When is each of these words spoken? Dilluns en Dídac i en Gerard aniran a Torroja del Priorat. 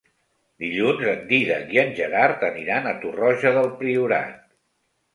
Dilluns 0.63 1.03
en 1.11 1.21
Dídac 1.33 1.69
i 1.77 1.81
en 1.83 1.95
Gerard 2.01 2.49
aniran 2.49 2.91
a 2.91 2.97
Torroja 3.07 3.55
del 3.61 3.73
Priorat. 3.85 4.39